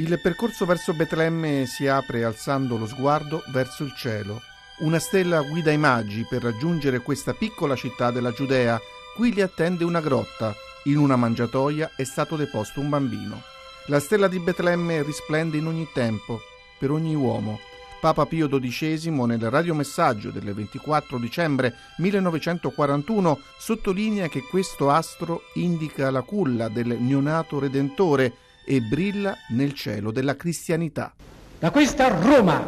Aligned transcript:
Il 0.00 0.18
percorso 0.18 0.64
verso 0.64 0.94
Betlemme 0.94 1.66
si 1.66 1.86
apre 1.86 2.24
alzando 2.24 2.78
lo 2.78 2.86
sguardo 2.86 3.42
verso 3.48 3.84
il 3.84 3.92
cielo. 3.94 4.40
Una 4.78 4.98
stella 4.98 5.42
guida 5.42 5.72
i 5.72 5.76
magi 5.76 6.24
per 6.26 6.40
raggiungere 6.40 7.00
questa 7.00 7.34
piccola 7.34 7.76
città 7.76 8.10
della 8.10 8.32
Giudea. 8.32 8.80
Qui 9.14 9.30
li 9.30 9.42
attende 9.42 9.84
una 9.84 10.00
grotta. 10.00 10.54
In 10.84 10.96
una 10.96 11.16
mangiatoia 11.16 11.90
è 11.96 12.04
stato 12.04 12.36
deposto 12.36 12.80
un 12.80 12.88
bambino. 12.88 13.42
La 13.88 14.00
stella 14.00 14.26
di 14.26 14.38
Betlemme 14.38 15.02
risplende 15.02 15.58
in 15.58 15.66
ogni 15.66 15.86
tempo, 15.92 16.40
per 16.78 16.90
ogni 16.90 17.14
uomo. 17.14 17.60
Papa 18.00 18.24
Pio 18.24 18.48
XII 18.48 19.10
nel 19.10 19.50
radiomessaggio 19.50 20.30
del 20.30 20.54
24 20.54 21.18
dicembre 21.18 21.74
1941 21.98 23.38
sottolinea 23.58 24.28
che 24.28 24.40
questo 24.44 24.88
astro 24.88 25.42
indica 25.56 26.10
la 26.10 26.22
culla 26.22 26.70
del 26.70 26.96
neonato 26.98 27.58
redentore 27.58 28.48
e 28.64 28.80
brilla 28.80 29.36
nel 29.50 29.74
cielo 29.74 30.10
della 30.10 30.36
cristianità. 30.36 31.12
Da 31.58 31.70
questa 31.70 32.08
Roma, 32.08 32.66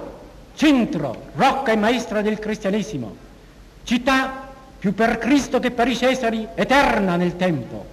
centro, 0.54 1.30
rocca 1.34 1.72
e 1.72 1.76
maestra 1.76 2.22
del 2.22 2.38
cristianesimo, 2.38 3.16
città 3.84 4.50
più 4.78 4.94
per 4.94 5.18
Cristo 5.18 5.60
che 5.60 5.70
per 5.70 5.88
i 5.88 5.96
Cesari, 5.96 6.46
eterna 6.54 7.16
nel 7.16 7.36
tempo, 7.36 7.86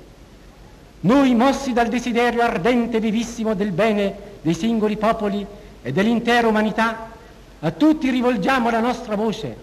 noi 1.01 1.33
mossi 1.35 1.71
dal 1.71 1.87
desiderio 1.87 2.41
ardente 2.41 2.97
e 2.97 2.99
vivissimo 2.99 3.53
del 3.53 3.71
bene 3.71 4.27
dei 4.41 4.53
singoli 4.53 4.97
popoli 4.97 5.45
e 5.81 5.91
dell'intera 5.91 6.47
umanità, 6.47 7.11
a 7.59 7.71
tutti 7.71 8.09
rivolgiamo 8.09 8.69
la 8.69 8.79
nostra 8.79 9.15
voce, 9.15 9.55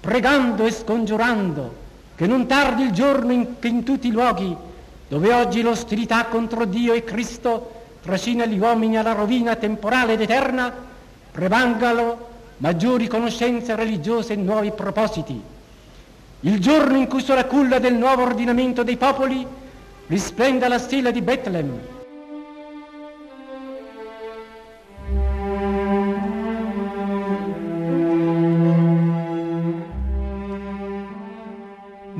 pregando 0.00 0.66
e 0.66 0.72
scongiurando 0.72 1.84
che 2.14 2.26
non 2.26 2.46
tardi 2.46 2.82
il 2.82 2.92
giorno 2.92 3.32
in 3.32 3.58
che 3.58 3.68
in 3.68 3.84
tutti 3.84 4.08
i 4.08 4.10
luoghi 4.10 4.56
dove 5.08 5.32
oggi 5.32 5.62
l'ostilità 5.62 6.26
contro 6.26 6.64
Dio 6.64 6.92
e 6.92 7.04
Cristo 7.04 7.72
trascina 8.02 8.44
gli 8.46 8.58
uomini 8.58 8.98
alla 8.98 9.12
rovina 9.12 9.56
temporale 9.56 10.14
ed 10.14 10.20
eterna, 10.20 10.72
prevangano 11.30 12.28
maggiori 12.58 13.08
conoscenze 13.08 13.74
religiose 13.74 14.32
e 14.32 14.36
nuovi 14.36 14.70
propositi. 14.70 15.40
Il 16.40 16.60
giorno 16.60 16.96
in 16.96 17.06
cui 17.06 17.20
sulla 17.20 17.44
culla 17.44 17.78
del 17.78 17.94
nuovo 17.94 18.22
ordinamento 18.22 18.82
dei 18.82 18.96
popoli 18.96 19.44
risplenda 20.06 20.68
la 20.68 20.78
stella 20.78 21.10
di 21.10 21.20
Betlemme, 21.20 21.94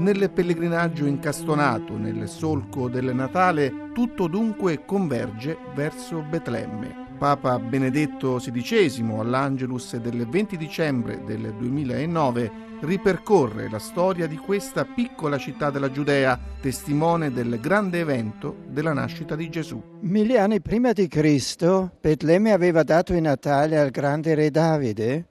Nel 0.06 0.30
pellegrinaggio 0.30 1.04
incastonato 1.04 1.96
nel 1.96 2.28
solco 2.28 2.88
del 2.88 3.12
Natale, 3.12 3.90
tutto 3.92 4.28
dunque 4.28 4.84
converge 4.84 5.58
verso 5.74 6.22
Betlemme. 6.22 7.16
Papa 7.18 7.58
Benedetto 7.58 8.36
XVI 8.36 9.16
all'Angelus 9.18 9.96
del 9.96 10.24
20 10.28 10.56
dicembre 10.56 11.24
del 11.24 11.52
2009 11.58 12.50
ripercorre 12.82 13.68
la 13.68 13.80
storia 13.80 14.28
di 14.28 14.36
questa 14.36 14.84
piccola 14.84 15.38
città 15.38 15.70
della 15.70 15.90
Giudea, 15.90 16.38
testimone 16.60 17.32
del 17.32 17.58
grande 17.58 17.98
evento 17.98 18.58
della 18.68 18.92
nascita 18.92 19.34
di 19.34 19.50
Gesù. 19.50 19.82
Mille 20.02 20.38
anni 20.38 20.60
prima 20.60 20.92
di 20.92 21.08
Cristo, 21.08 21.96
Betlemme 22.00 22.52
aveva 22.52 22.84
dato 22.84 23.12
in 23.12 23.24
Natale 23.24 23.76
al 23.76 23.90
grande 23.90 24.36
re 24.36 24.52
Davide, 24.52 25.26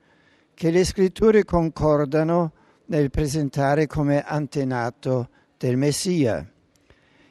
che 0.52 0.70
le 0.70 0.84
scritture 0.84 1.44
concordano 1.44 2.52
nel 2.86 3.10
presentare 3.10 3.86
come 3.86 4.22
antenato 4.22 5.28
del 5.56 5.76
Messia. 5.76 6.46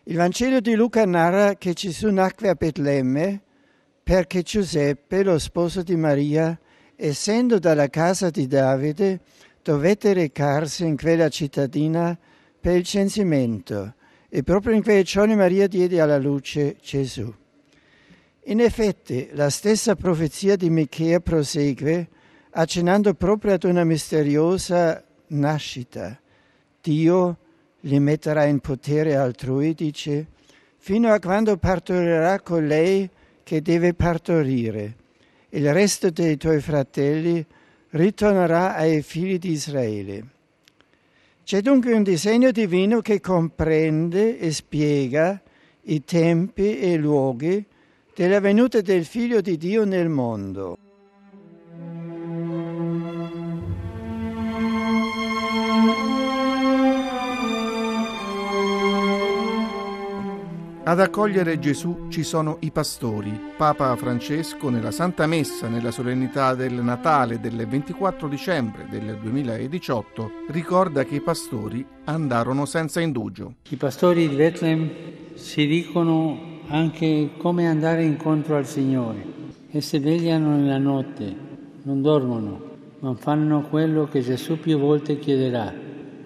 Il 0.03 0.15
Vangelo 0.17 0.59
di 0.59 0.75
Luca 0.75 1.05
narra 1.05 1.55
che 1.55 1.73
Gesù 1.73 2.09
nacque 2.09 2.49
a 2.49 2.55
Betlemme 2.55 3.41
perché 4.03 4.43
Giuseppe, 4.43 5.23
lo 5.23 5.39
sposo 5.39 5.81
di 5.81 5.95
Maria, 5.95 6.57
essendo 6.95 7.57
dalla 7.57 7.89
casa 7.89 8.29
di 8.29 8.45
Davide, 8.45 9.21
dovette 9.63 10.13
recarsi 10.13 10.85
in 10.85 10.95
quella 10.95 11.27
cittadina 11.29 12.15
per 12.59 12.75
il 12.75 12.83
censimento 12.83 13.95
e 14.29 14.43
proprio 14.43 14.75
in 14.75 14.83
quei 14.83 15.03
giorni 15.03 15.35
Maria 15.35 15.67
diede 15.67 15.99
alla 15.99 16.19
luce 16.19 16.75
Gesù. 16.81 17.33
In 18.43 18.59
effetti, 18.59 19.29
la 19.31 19.49
stessa 19.49 19.95
profezia 19.95 20.55
di 20.55 20.69
Michea 20.69 21.19
prosegue 21.19 22.09
accennando 22.51 23.15
proprio 23.15 23.53
ad 23.53 23.63
una 23.63 23.83
misteriosa 23.83 25.03
nascita. 25.27 26.19
Dio 26.81 27.37
li 27.81 27.99
metterà 27.99 28.45
in 28.45 28.59
potere 28.59 29.15
altrui, 29.15 29.73
dice, 29.73 30.27
fino 30.77 31.11
a 31.11 31.19
quando 31.19 31.57
partorirà 31.57 32.39
colei 32.41 33.09
che 33.43 33.61
deve 33.61 33.93
partorire. 33.93 34.95
Il 35.49 35.71
resto 35.73 36.09
dei 36.09 36.37
tuoi 36.37 36.59
fratelli 36.61 37.45
ritornerà 37.89 38.75
ai 38.75 39.01
figli 39.01 39.37
di 39.37 39.51
Israele. 39.51 40.27
C'è 41.43 41.61
dunque 41.61 41.93
un 41.93 42.03
disegno 42.03 42.51
divino 42.51 43.01
che 43.01 43.21
comprende 43.21 44.39
e 44.39 44.51
spiega 44.51 45.39
i 45.83 46.03
tempi 46.03 46.79
e 46.79 46.93
i 46.93 46.97
luoghi 46.97 47.63
della 48.15 48.39
venuta 48.39 48.81
del 48.81 49.05
Figlio 49.05 49.41
di 49.41 49.57
Dio 49.57 49.85
nel 49.85 50.09
mondo. 50.09 50.77
Ad 60.87 60.99
accogliere 60.99 61.57
Gesù 61.57 62.09
ci 62.09 62.21
sono 62.21 62.57
i 62.59 62.69
pastori. 62.69 63.31
Papa 63.57 63.95
Francesco 63.95 64.69
nella 64.69 64.91
Santa 64.91 65.25
Messa 65.25 65.67
nella 65.67 65.89
solennità 65.89 66.53
del 66.53 66.73
Natale 66.73 67.39
del 67.39 67.65
24 67.67 68.27
dicembre 68.27 68.85
del 68.87 69.17
2018 69.19 70.31
ricorda 70.49 71.03
che 71.03 71.15
i 71.15 71.21
pastori 71.21 71.83
andarono 72.03 72.65
senza 72.65 73.01
indugio. 73.01 73.55
I 73.67 73.77
pastori 73.77 74.29
di 74.29 74.35
Bethlehem 74.35 74.89
si 75.33 75.65
dicono 75.65 76.59
anche 76.67 77.31
come 77.35 77.67
andare 77.67 78.03
incontro 78.03 78.55
al 78.55 78.67
Signore 78.67 79.25
e 79.71 79.81
si 79.81 79.97
vegliano 79.97 80.55
nella 80.55 80.77
notte, 80.77 81.35
non 81.81 82.03
dormono, 82.03 82.61
ma 82.99 83.15
fanno 83.15 83.61
quello 83.61 84.07
che 84.07 84.21
Gesù 84.21 84.59
più 84.59 84.77
volte 84.77 85.17
chiederà, 85.17 85.73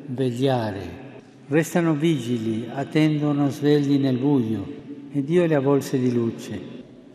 vegliare 0.08 1.08
Restano 1.52 1.96
vigili, 1.96 2.68
attendono 2.72 3.50
svegli 3.50 3.98
nel 3.98 4.18
buio 4.18 4.64
e 5.12 5.24
Dio 5.24 5.48
li 5.48 5.56
avvolse 5.56 5.98
di 5.98 6.14
luce. 6.14 6.62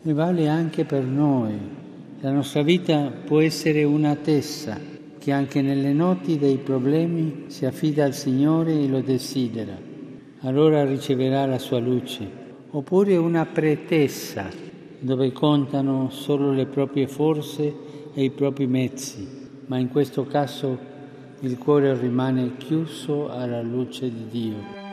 E 0.03 0.11
vale 0.11 0.49
anche 0.49 0.83
per 0.83 1.05
noi. 1.05 1.57
La 2.19 2.31
nostra 2.31 2.61
vita 2.61 3.13
può 3.25 3.39
essere 3.39 3.85
una 3.85 4.15
tessa 4.15 4.77
che 5.17 5.31
anche 5.31 5.61
nelle 5.61 5.93
notti 5.93 6.37
dei 6.37 6.57
problemi 6.57 7.45
si 7.47 7.65
affida 7.65 8.03
al 8.03 8.13
Signore 8.13 8.73
e 8.73 8.89
lo 8.89 8.99
desidera. 8.99 9.77
Allora 10.41 10.83
riceverà 10.83 11.45
la 11.45 11.57
sua 11.57 11.79
luce. 11.79 12.29
Oppure 12.71 13.15
una 13.15 13.45
pretessa 13.45 14.49
dove 14.99 15.31
contano 15.31 16.09
solo 16.09 16.51
le 16.51 16.65
proprie 16.65 17.07
forze 17.07 17.73
e 18.13 18.21
i 18.21 18.31
propri 18.31 18.67
mezzi, 18.67 19.25
ma 19.67 19.77
in 19.77 19.87
questo 19.87 20.25
caso 20.25 20.77
il 21.39 21.57
cuore 21.57 21.97
rimane 21.97 22.55
chiuso 22.57 23.29
alla 23.29 23.61
luce 23.61 24.09
di 24.09 24.27
Dio. 24.29 24.83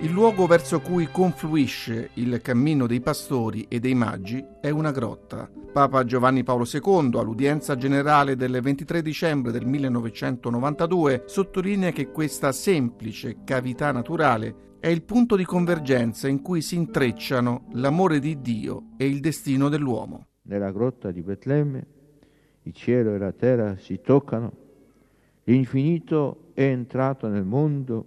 Il 0.00 0.10
luogo 0.10 0.46
verso 0.46 0.80
cui 0.80 1.08
confluisce 1.10 2.10
il 2.14 2.40
cammino 2.42 2.86
dei 2.86 3.00
pastori 3.00 3.66
e 3.68 3.78
dei 3.78 3.94
maggi 3.94 4.44
è 4.60 4.70
una 4.70 4.90
grotta. 4.90 5.48
Papa 5.72 6.04
Giovanni 6.04 6.42
Paolo 6.42 6.66
II, 6.70 7.10
all'udienza 7.14 7.76
generale 7.76 8.34
del 8.34 8.60
23 8.60 9.02
dicembre 9.02 9.52
del 9.52 9.66
1992, 9.66 11.24
sottolinea 11.26 11.92
che 11.92 12.10
questa 12.10 12.50
semplice 12.52 13.38
cavità 13.44 13.92
naturale 13.92 14.67
è 14.80 14.86
il 14.86 15.02
punto 15.02 15.34
di 15.34 15.44
convergenza 15.44 16.28
in 16.28 16.40
cui 16.40 16.62
si 16.62 16.76
intrecciano 16.76 17.66
l'amore 17.72 18.20
di 18.20 18.40
Dio 18.40 18.90
e 18.96 19.06
il 19.06 19.20
destino 19.20 19.68
dell'uomo. 19.68 20.26
Nella 20.42 20.70
grotta 20.70 21.10
di 21.10 21.20
Betlemme 21.22 21.86
il 22.62 22.72
cielo 22.72 23.14
e 23.14 23.18
la 23.18 23.32
terra 23.32 23.76
si 23.76 24.00
toccano, 24.00 24.52
l'infinito 25.44 26.50
è 26.54 26.62
entrato 26.62 27.26
nel 27.28 27.44
mondo 27.44 28.04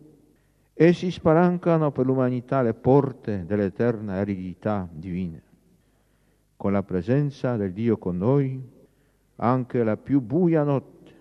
e 0.73 0.93
si 0.93 1.11
spalancano 1.11 1.91
per 1.91 2.05
l'umanità 2.05 2.61
le 2.61 2.73
porte 2.73 3.45
dell'eterna 3.45 4.17
eredità 4.17 4.87
divina. 4.91 5.41
Con 6.55 6.71
la 6.71 6.83
presenza 6.83 7.57
del 7.57 7.73
Dio 7.73 7.97
con 7.97 8.17
noi, 8.17 8.61
anche 9.37 9.83
la 9.83 9.97
più 9.97 10.21
buia 10.21 10.63
notte 10.63 11.13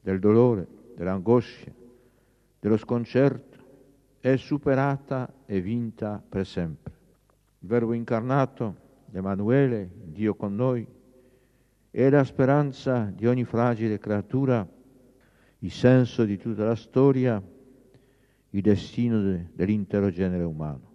del 0.00 0.18
dolore, 0.18 0.66
dell'angoscia, 0.96 1.70
dello 2.58 2.76
sconcerto, 2.76 3.51
è 4.22 4.36
superata 4.36 5.34
e 5.46 5.60
vinta 5.60 6.22
per 6.26 6.46
sempre. 6.46 6.92
Il 7.58 7.66
Verbo 7.66 7.92
incarnato, 7.92 8.76
Emanuele, 9.10 9.90
Dio 10.04 10.36
con 10.36 10.54
noi, 10.54 10.86
è 11.90 12.08
la 12.08 12.22
speranza 12.22 13.12
di 13.12 13.26
ogni 13.26 13.42
fragile 13.42 13.98
creatura 13.98 14.64
il 15.58 15.72
senso 15.72 16.24
di 16.24 16.38
tutta 16.38 16.64
la 16.64 16.76
storia, 16.76 17.42
il 18.50 18.62
destino 18.62 19.20
de, 19.22 19.48
dell'intero 19.54 20.08
genere 20.10 20.44
umano. 20.44 20.90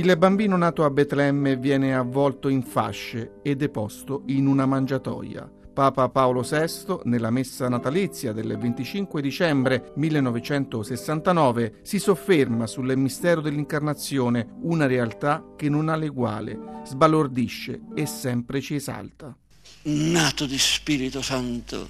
Il 0.00 0.16
bambino 0.16 0.56
nato 0.56 0.86
a 0.86 0.88
Betlemme 0.88 1.58
viene 1.58 1.94
avvolto 1.94 2.48
in 2.48 2.62
fasce 2.62 3.32
e 3.42 3.54
deposto 3.54 4.22
in 4.28 4.46
una 4.46 4.64
mangiatoia. 4.64 5.46
Papa 5.74 6.08
Paolo 6.08 6.40
VI, 6.40 7.00
nella 7.02 7.28
messa 7.28 7.68
natalizia 7.68 8.32
del 8.32 8.56
25 8.56 9.20
dicembre 9.20 9.92
1969, 9.96 11.80
si 11.82 11.98
sofferma 11.98 12.66
sul 12.66 12.96
mistero 12.96 13.42
dell'incarnazione, 13.42 14.48
una 14.62 14.86
realtà 14.86 15.44
che 15.54 15.68
non 15.68 15.90
ha 15.90 15.96
l'eguale, 15.96 16.58
sbalordisce 16.86 17.82
e 17.94 18.06
sempre 18.06 18.62
ci 18.62 18.76
esalta. 18.76 19.36
Nato 19.82 20.46
di 20.46 20.58
Spirito 20.58 21.20
Santo, 21.20 21.86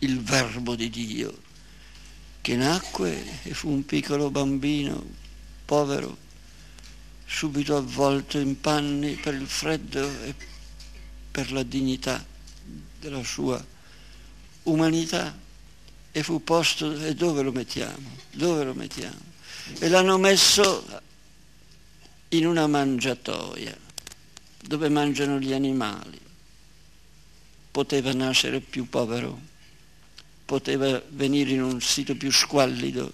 il 0.00 0.20
Verbo 0.20 0.74
di 0.74 0.90
Dio, 0.90 1.32
che 2.42 2.56
nacque 2.56 3.24
e 3.44 3.54
fu 3.54 3.70
un 3.70 3.86
piccolo 3.86 4.30
bambino, 4.30 5.02
povero, 5.64 6.22
subito 7.32 7.76
avvolto 7.76 8.38
in 8.38 8.60
panni 8.60 9.14
per 9.14 9.32
il 9.32 9.46
freddo 9.46 10.06
e 10.22 10.34
per 11.30 11.50
la 11.50 11.62
dignità 11.62 12.22
della 13.00 13.24
sua 13.24 13.64
umanità 14.64 15.36
e 16.12 16.22
fu 16.22 16.44
posto 16.44 16.94
e 16.94 17.14
dove 17.14 17.42
lo 17.42 17.50
mettiamo? 17.50 18.16
Dove 18.32 18.64
lo 18.64 18.74
mettiamo? 18.74 19.30
E 19.78 19.88
l'hanno 19.88 20.18
messo 20.18 21.00
in 22.28 22.46
una 22.46 22.66
mangiatoia 22.66 23.76
dove 24.60 24.88
mangiano 24.90 25.38
gli 25.38 25.54
animali. 25.54 26.20
Poteva 27.70 28.12
nascere 28.12 28.60
più 28.60 28.88
povero, 28.90 29.40
poteva 30.44 31.02
venire 31.08 31.52
in 31.52 31.62
un 31.62 31.80
sito 31.80 32.14
più 32.14 32.30
squallido, 32.30 33.10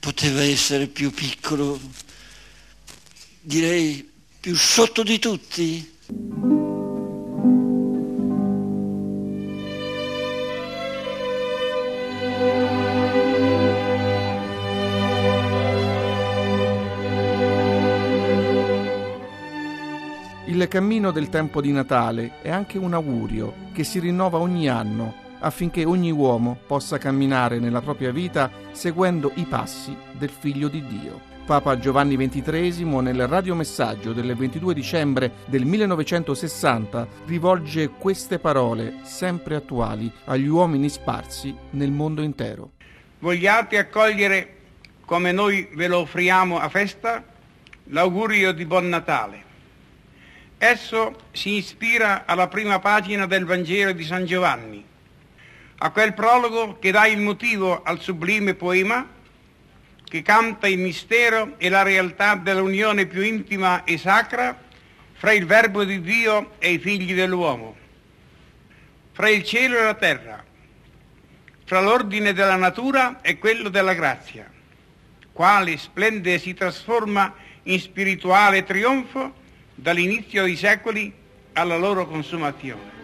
poteva 0.00 0.42
essere 0.42 0.88
più 0.88 1.12
piccolo, 1.12 1.80
direi 3.40 4.08
più 4.38 4.54
sotto 4.54 5.02
di 5.02 5.18
tutti. 5.18 5.98
Il 20.46 20.68
cammino 20.68 21.10
del 21.10 21.28
tempo 21.30 21.60
di 21.60 21.72
Natale 21.72 22.40
è 22.42 22.50
anche 22.50 22.76
un 22.76 22.92
augurio 22.92 23.68
che 23.72 23.84
si 23.84 23.98
rinnova 23.98 24.38
ogni 24.38 24.68
anno 24.68 25.28
affinché 25.38 25.84
ogni 25.84 26.10
uomo 26.10 26.58
possa 26.66 26.98
camminare 26.98 27.58
nella 27.58 27.80
propria 27.80 28.12
vita 28.12 28.50
seguendo 28.72 29.32
i 29.36 29.44
passi 29.44 29.96
del 30.18 30.28
Figlio 30.28 30.68
di 30.68 30.84
Dio. 30.84 31.29
Papa 31.50 31.80
Giovanni 31.80 32.16
XXIII 32.16 32.84
nel 33.00 33.26
radiomessaggio 33.26 34.12
del 34.12 34.36
22 34.36 34.72
dicembre 34.72 35.32
del 35.46 35.64
1960 35.64 37.08
rivolge 37.26 37.88
queste 37.88 38.38
parole 38.38 39.00
sempre 39.02 39.56
attuali 39.56 40.08
agli 40.26 40.46
uomini 40.46 40.88
sparsi 40.88 41.52
nel 41.70 41.90
mondo 41.90 42.22
intero. 42.22 42.70
Vogliate 43.18 43.78
accogliere 43.78 44.58
come 45.04 45.32
noi 45.32 45.68
ve 45.74 45.88
lo 45.88 45.98
offriamo 45.98 46.56
a 46.60 46.68
festa 46.68 47.24
l'augurio 47.86 48.52
di 48.52 48.64
Buon 48.64 48.88
Natale 48.88 49.42
Esso 50.56 51.16
si 51.32 51.56
ispira 51.56 52.26
alla 52.26 52.46
prima 52.46 52.78
pagina 52.78 53.26
del 53.26 53.44
Vangelo 53.44 53.90
di 53.90 54.04
San 54.04 54.24
Giovanni, 54.24 54.84
a 55.78 55.90
quel 55.90 56.14
prologo 56.14 56.78
che 56.78 56.92
dà 56.92 57.08
il 57.08 57.18
motivo 57.18 57.82
al 57.82 57.98
sublime 57.98 58.54
poema 58.54 59.18
che 60.10 60.22
canta 60.22 60.66
il 60.66 60.80
mistero 60.80 61.54
e 61.56 61.68
la 61.68 61.82
realtà 61.82 62.34
dell'unione 62.34 63.06
più 63.06 63.22
intima 63.22 63.84
e 63.84 63.96
sacra 63.96 64.58
fra 65.12 65.32
il 65.32 65.46
Verbo 65.46 65.84
di 65.84 66.00
Dio 66.00 66.54
e 66.58 66.72
i 66.72 66.78
figli 66.80 67.14
dell'uomo, 67.14 67.76
fra 69.12 69.28
il 69.28 69.44
cielo 69.44 69.78
e 69.78 69.82
la 69.84 69.94
terra, 69.94 70.44
fra 71.64 71.80
l'ordine 71.80 72.32
della 72.32 72.56
natura 72.56 73.20
e 73.20 73.38
quello 73.38 73.68
della 73.68 73.94
grazia, 73.94 74.50
quale 75.32 75.76
splende 75.76 76.34
e 76.34 76.38
si 76.40 76.54
trasforma 76.54 77.32
in 77.62 77.78
spirituale 77.78 78.64
trionfo 78.64 79.32
dall'inizio 79.76 80.42
dei 80.42 80.56
secoli 80.56 81.14
alla 81.52 81.76
loro 81.76 82.08
consumazione. 82.08 82.99